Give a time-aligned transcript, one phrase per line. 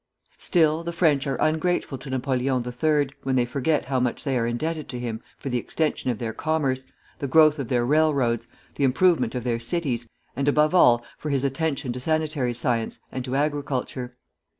[0.39, 3.09] Still, the French are ungrateful to Napoleon III.
[3.21, 6.33] when they forget how much they are indebted to him for the extension of their
[6.33, 6.87] commerce,
[7.19, 11.43] the growth of their railroads, the improvement of their cities, and above all for his
[11.43, 14.17] attention to sanitary science and to agriculture.